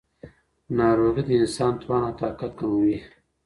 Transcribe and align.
ناروغي 0.77 1.23
د 1.25 1.29
انسان 1.41 1.73
توان 1.81 2.01
او 2.07 2.13
طاقت 2.21 2.51
کموي. 2.59 2.97